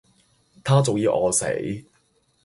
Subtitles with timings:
[0.63, 1.85] 她早己餓死